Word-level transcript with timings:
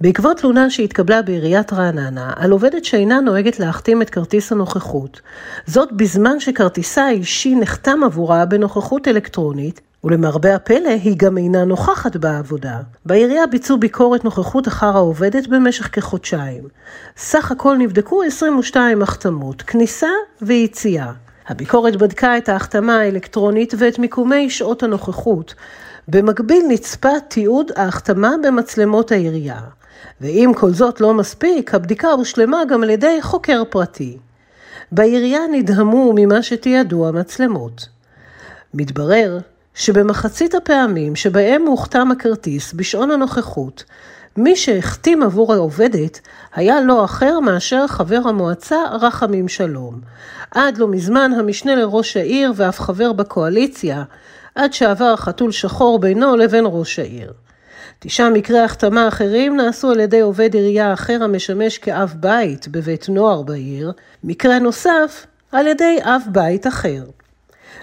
בעקבות 0.00 0.36
תלונה 0.36 0.70
שהתקבלה 0.70 1.22
בעיריית 1.22 1.72
רעננה 1.72 2.32
על 2.36 2.50
עובדת 2.50 2.84
שאינה 2.84 3.20
נוהגת 3.20 3.58
להחתים 3.60 4.02
את 4.02 4.10
כרטיס 4.10 4.52
הנוכחות, 4.52 5.20
זאת 5.66 5.92
בזמן 5.92 6.40
שכרטיסה 6.40 7.04
האישי 7.04 7.54
נחתם 7.54 8.00
עבורה 8.04 8.44
בנוכחות 8.44 9.08
אלקטרונית, 9.08 9.80
ולמרבה 10.04 10.54
הפלא 10.54 10.88
היא 10.88 11.14
גם 11.16 11.38
אינה 11.38 11.64
נוכחת 11.64 12.16
בעבודה. 12.16 12.80
בעירייה 13.06 13.46
ביצעו 13.46 13.78
ביקורת 13.78 14.24
נוכחות 14.24 14.68
אחר 14.68 14.96
העובדת 14.96 15.46
במשך 15.46 15.88
כחודשיים. 15.92 16.62
סך 17.16 17.52
הכל 17.52 17.76
נבדקו 17.76 18.22
22 18.22 19.02
החתמות, 19.02 19.62
כניסה 19.62 20.10
ויציאה. 20.42 21.12
הביקורת 21.48 21.96
בדקה 21.96 22.38
את 22.38 22.48
ההחתמה 22.48 22.96
האלקטרונית 22.96 23.74
ואת 23.78 23.98
מיקומי 23.98 24.50
שעות 24.50 24.82
הנוכחות. 24.82 25.54
במקביל 26.08 26.62
נצפה 26.68 27.20
תיעוד 27.28 27.70
ההחתמה 27.76 28.34
במצלמות 28.44 29.12
העירייה. 29.12 29.60
ואם 30.20 30.52
כל 30.56 30.70
זאת 30.70 31.00
לא 31.00 31.14
מספיק, 31.14 31.74
הבדיקה 31.74 32.08
הושלמה 32.10 32.64
גם 32.68 32.82
על 32.82 32.90
ידי 32.90 33.18
חוקר 33.22 33.62
פרטי. 33.70 34.18
בעירייה 34.92 35.40
נדהמו 35.52 36.12
ממה 36.16 36.42
שתיעדו 36.42 37.08
המצלמות. 37.08 37.88
מתברר 38.74 39.38
שבמחצית 39.74 40.54
הפעמים 40.54 41.16
שבהם 41.16 41.62
הוחתם 41.62 42.10
הכרטיס 42.10 42.72
בשעון 42.72 43.10
הנוכחות, 43.10 43.84
מי 44.36 44.56
שהחתים 44.56 45.22
עבור 45.22 45.54
העובדת 45.54 46.20
היה 46.54 46.80
לא 46.80 47.04
אחר 47.04 47.40
מאשר 47.40 47.86
חבר 47.86 48.20
המועצה 48.24 48.76
רחמים 49.00 49.48
שלום. 49.48 50.00
עד 50.50 50.78
לא 50.78 50.88
מזמן 50.88 51.30
המשנה 51.38 51.74
לראש 51.74 52.16
העיר 52.16 52.52
ואף 52.56 52.80
חבר 52.80 53.12
בקואליציה, 53.12 54.02
עד 54.54 54.72
שעבר 54.72 55.16
חתול 55.16 55.52
שחור 55.52 55.98
בינו 55.98 56.36
לבין 56.36 56.64
ראש 56.66 56.98
העיר. 56.98 57.32
תשעה 57.98 58.30
מקרי 58.30 58.58
החתמה 58.58 59.08
אחרים 59.08 59.56
נעשו 59.56 59.90
על 59.90 60.00
ידי 60.00 60.20
עובד 60.20 60.54
עירייה 60.54 60.92
אחר 60.92 61.22
המשמש 61.22 61.78
כאב 61.78 62.14
בית 62.20 62.68
בבית 62.68 63.08
נוער 63.08 63.42
בעיר, 63.42 63.92
מקרה 64.24 64.58
נוסף 64.58 65.26
על 65.52 65.66
ידי 65.66 65.98
אב 66.02 66.22
בית 66.32 66.66
אחר. 66.66 67.04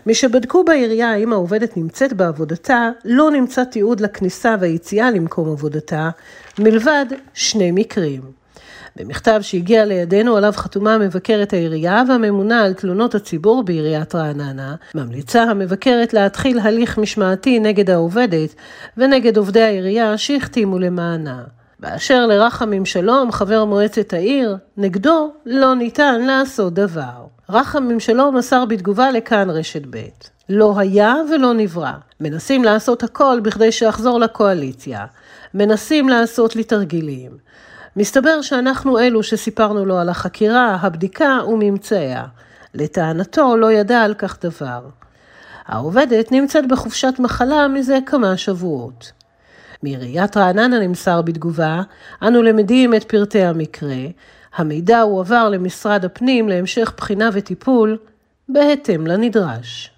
משבדקו 0.05 0.63
בעירייה 0.63 1.11
האם 1.11 1.33
העובדת 1.33 1.77
נמצאת 1.77 2.13
בעבודתה, 2.13 2.89
לא 3.05 3.31
נמצא 3.31 3.63
תיעוד 3.63 3.99
לכניסה 3.99 4.55
והיציאה 4.59 5.11
למקום 5.11 5.52
עבודתה, 5.52 6.09
מלבד 6.59 7.05
שני 7.33 7.72
מקרים. 7.72 8.22
במכתב 8.95 9.39
שהגיע 9.41 9.85
לידינו 9.85 10.38
עליו 10.38 10.53
חתומה 10.55 10.97
מבקרת 10.97 11.53
העירייה 11.53 12.03
והממונה 12.07 12.63
על 12.63 12.73
תלונות 12.73 13.15
הציבור 13.15 13.63
בעיריית 13.63 14.15
רעננה, 14.15 14.75
ממליצה 14.95 15.43
המבקרת 15.43 16.13
להתחיל 16.13 16.59
הליך 16.59 16.97
משמעתי 16.97 17.59
נגד 17.59 17.89
העובדת 17.89 18.55
ונגד 18.97 19.38
עובדי 19.38 19.61
העירייה 19.61 20.17
שהחתימו 20.17 20.79
למענה. 20.79 21.43
באשר 21.79 22.25
לרחמים 22.25 22.85
שלום, 22.85 23.31
חבר 23.31 23.66
מועצת 23.66 24.13
העיר, 24.13 24.57
נגדו 24.77 25.33
לא 25.45 25.75
ניתן 25.75 26.21
לעשות 26.21 26.73
דבר. 26.73 27.25
רחמים 27.49 27.99
שלום 27.99 28.38
מסר 28.38 28.66
בתגובה 28.66 29.11
לכאן 29.11 29.49
רשת 29.49 29.81
ב' 29.89 29.99
לא 30.49 30.73
היה 30.77 31.16
ולא 31.31 31.53
נברא. 31.53 31.91
מנסים 32.19 32.63
לעשות 32.63 33.03
הכל 33.03 33.39
בכדי 33.43 33.71
שאחזור 33.71 34.19
לקואליציה. 34.19 35.05
מנסים 35.53 36.09
לעשות 36.09 36.55
לי 36.55 36.63
תרגילים. 36.63 37.31
מסתבר 37.95 38.41
שאנחנו 38.41 38.99
אלו 38.99 39.23
שסיפרנו 39.23 39.85
לו 39.85 39.97
על 39.97 40.09
החקירה, 40.09 40.77
הבדיקה 40.81 41.39
וממצאיה. 41.47 42.25
לטענתו 42.73 43.57
לא 43.57 43.71
ידע 43.71 44.01
על 44.01 44.13
כך 44.13 44.38
דבר. 44.45 44.81
העובדת 45.65 46.31
נמצאת 46.31 46.67
בחופשת 46.67 47.13
מחלה 47.19 47.67
מזה 47.67 47.97
כמה 48.05 48.38
שבועות. 48.38 49.11
מעיריית 49.83 50.38
רעננה 50.38 50.79
נמסר 50.79 51.21
בתגובה, 51.21 51.81
אנו 52.21 52.41
למדים 52.41 52.93
את 52.93 53.03
פרטי 53.03 53.43
המקרה, 53.43 53.95
המידע 54.55 55.01
הועבר 55.01 55.49
למשרד 55.49 56.05
הפנים 56.05 56.49
להמשך 56.49 56.93
בחינה 56.97 57.29
וטיפול 57.33 57.97
בהתאם 58.49 59.07
לנדרש. 59.07 59.94